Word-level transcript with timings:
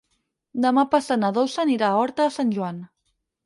Demà 0.65 0.85
passat 0.93 1.21
na 1.25 1.31
Dolça 1.37 1.61
anirà 1.67 1.93
a 1.93 2.03
Horta 2.03 2.29
de 2.31 2.37
Sant 2.41 2.59
Joan. 2.61 2.85